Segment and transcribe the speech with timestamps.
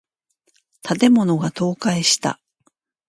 [0.81, 2.39] 建物が倒壊した。